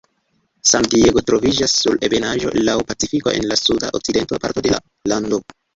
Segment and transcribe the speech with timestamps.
[0.69, 4.85] San-Diego troviĝas sur ebenaĵo laŭ Pacifiko en la sud-okcidenta parto de la
[5.15, 5.47] lando.